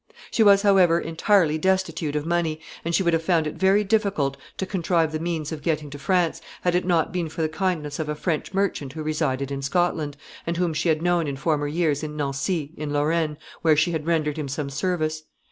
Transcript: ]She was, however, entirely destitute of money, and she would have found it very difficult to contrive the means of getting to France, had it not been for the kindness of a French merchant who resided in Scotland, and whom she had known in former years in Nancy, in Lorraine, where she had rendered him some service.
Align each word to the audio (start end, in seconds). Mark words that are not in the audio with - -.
]She 0.31 0.41
was, 0.41 0.63
however, 0.63 0.99
entirely 0.99 1.59
destitute 1.59 2.15
of 2.15 2.25
money, 2.25 2.59
and 2.83 2.95
she 2.95 3.03
would 3.03 3.13
have 3.13 3.21
found 3.21 3.45
it 3.45 3.53
very 3.53 3.83
difficult 3.83 4.35
to 4.57 4.65
contrive 4.65 5.11
the 5.11 5.19
means 5.19 5.51
of 5.51 5.61
getting 5.61 5.91
to 5.91 5.99
France, 5.99 6.41
had 6.63 6.73
it 6.73 6.85
not 6.85 7.11
been 7.13 7.29
for 7.29 7.43
the 7.43 7.47
kindness 7.49 7.99
of 7.99 8.09
a 8.09 8.15
French 8.15 8.51
merchant 8.51 8.93
who 8.93 9.03
resided 9.03 9.51
in 9.51 9.61
Scotland, 9.61 10.17
and 10.47 10.57
whom 10.57 10.73
she 10.73 10.89
had 10.89 11.03
known 11.03 11.27
in 11.27 11.35
former 11.37 11.67
years 11.67 12.01
in 12.01 12.17
Nancy, 12.17 12.73
in 12.77 12.91
Lorraine, 12.91 13.37
where 13.61 13.77
she 13.77 13.91
had 13.91 14.07
rendered 14.07 14.37
him 14.37 14.47
some 14.47 14.71
service. 14.71 15.21